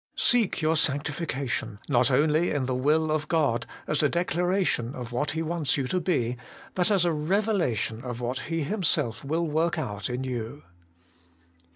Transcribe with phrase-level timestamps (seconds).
[0.17, 5.31] Seek your sanctification, not only in the will of God, as a declaration of what
[5.37, 6.37] He wants you to be,
[6.73, 10.63] but as a revelation of what He Himself will work out in you.